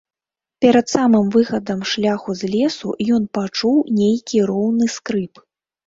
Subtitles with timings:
[0.63, 5.33] Перад самым выхадам шляху з лесу, ён пачуў нейкі роўны скрып.